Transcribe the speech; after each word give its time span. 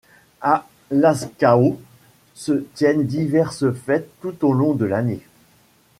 À 0.41 0.67
Lazkao 0.89 1.79
se 2.33 2.53
tiennent 2.73 3.05
diverses 3.05 3.69
fêtes 3.71 4.09
tout 4.19 4.43
au 4.47 4.51
long 4.51 4.73
de 4.73 4.85
l'année. 4.85 5.19